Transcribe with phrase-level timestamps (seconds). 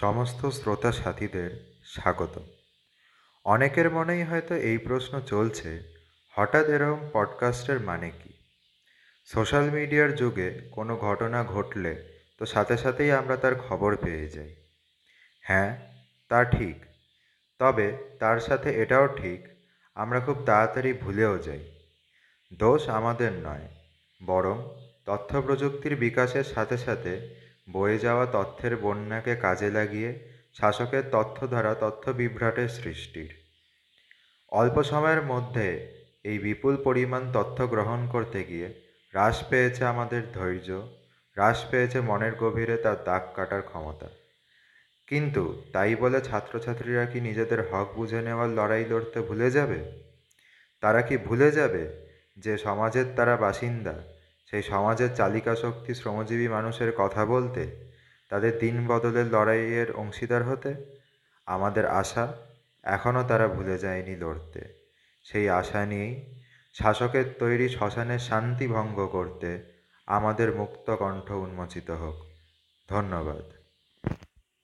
[0.00, 2.42] সমস্ত শ্রোতা সাথীদের স্বাগত।
[3.44, 5.82] অনেকের মনেই হয়তো এই প্রশ্ন চলছে,
[6.30, 8.32] হঠাৎ এরকম পডকাস্টের মানে কি?
[9.24, 14.54] সোশ্যাল মিডিয়ার যুগে কোনো ঘটনা ঘটলে তো সাথে সাথেই আমরা তার খবর পেয়ে যাই।
[15.40, 15.92] হ্যাঁ
[16.28, 16.76] তা ঠিক।
[17.58, 19.48] তবে তার সাথে এটাও ঠিক,
[19.94, 21.70] আমরা খুব তাড়াতাড়ি ভুলেও যাই।
[22.54, 23.68] দোষ আমাদের নয়,
[24.24, 30.10] বরং তথ্য প্রযুক্তির বিকাশের সাথে সাথে বয়ে যাওয়া তথ্যের বন্যাকে কাজে লাগিয়ে
[30.54, 33.30] শাসকের তথ্য দ্বারা তথ্য বিভ্রাটের সৃষ্টির।
[34.52, 35.68] অল্প সময়ের মধ্যে
[36.24, 38.68] এই বিপুল পরিমাণ তথ্য গ্রহণ করতে গিয়ে
[39.14, 40.68] হ্রাস পেয়েছে আমাদের ধৈর্য,
[41.36, 44.08] হ্রাস পেয়েছে মনের গভীরে তার দাগ কাটার ক্ষমতা।
[45.06, 49.78] কিন্তু তাই বলে ছাত্রছাত্রীরা কি নিজেদের হক বুঝে নেওয়ার লড়াই লড়তে ভুলে যাবে?
[50.80, 51.82] তারা কি ভুলে যাবে
[52.36, 53.94] যে সমাজের তারা বাসিন্দা
[54.54, 57.90] সেই সমাজের চালিকা শক্তি শ্রমজীবী মানুষের কথা বলতে,
[58.28, 60.74] তাদের দিন বদলের লড়াইয়ের অংশীদার হতে,
[61.46, 62.32] আমাদের আশা
[62.82, 64.90] এখনও তারা ভুলে যায়নি লড়তে।
[65.22, 66.40] সেই আশা নিয়েই
[66.74, 69.62] শাসকের তৈরি শ্মশানের শান্তি ভঙ্গ করতে
[70.06, 72.26] আমাদের মুক্ত কণ্ঠ উন্মোচিত হোক।
[72.88, 73.63] ধন্যবাদ।